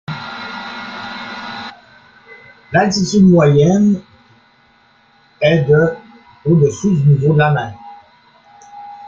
[2.71, 4.01] L'altitude moyenne
[5.41, 5.93] est de
[6.43, 7.73] au-dessus du niveau de la mer.